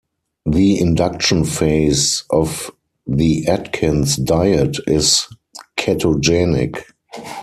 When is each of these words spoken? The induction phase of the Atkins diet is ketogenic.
The 0.47 0.79
induction 0.81 1.43
phase 1.45 2.23
of 2.31 2.71
the 3.05 3.45
Atkins 3.47 4.15
diet 4.15 4.77
is 4.87 5.27
ketogenic. 5.77 6.81